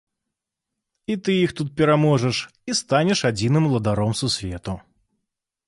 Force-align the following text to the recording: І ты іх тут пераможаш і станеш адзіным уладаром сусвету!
І 1.15 1.17
ты 1.27 1.35
іх 1.45 1.51
тут 1.59 1.69
пераможаш 1.81 2.37
і 2.71 2.77
станеш 2.81 3.19
адзіным 3.31 3.63
уладаром 3.71 4.11
сусвету! 4.25 4.73